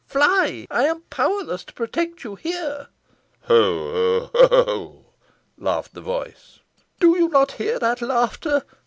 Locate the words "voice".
6.01-6.57